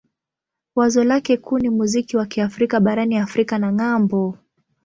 [0.75, 4.37] Wazo lake kuu ni muziki wa Kiafrika barani Afrika na ng'ambo.